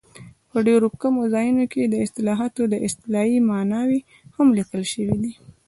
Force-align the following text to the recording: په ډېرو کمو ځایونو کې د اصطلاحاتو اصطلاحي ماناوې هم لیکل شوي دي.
په 0.51 0.57
ډېرو 0.67 0.87
کمو 1.01 1.21
ځایونو 1.33 1.63
کې 1.71 1.81
د 1.85 1.95
اصطلاحاتو 2.05 2.61
اصطلاحي 2.87 3.39
ماناوې 3.49 3.99
هم 4.35 4.47
لیکل 4.57 4.81
شوي 4.93 5.17
دي. 5.23 5.33